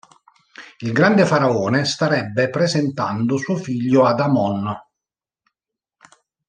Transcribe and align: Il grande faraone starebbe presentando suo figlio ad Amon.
Il 0.79 0.93
grande 0.93 1.27
faraone 1.27 1.85
starebbe 1.85 2.49
presentando 2.49 3.37
suo 3.37 3.55
figlio 3.57 4.03
ad 4.07 4.19
Amon. 4.19 4.81